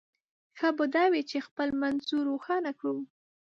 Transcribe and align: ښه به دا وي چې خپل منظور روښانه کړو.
ښه 0.57 0.69
به 0.77 0.85
دا 0.95 1.05
وي 1.11 1.21
چې 1.29 1.45
خپل 1.47 1.67
منظور 1.81 2.21
روښانه 2.31 2.71
کړو. 2.79 2.95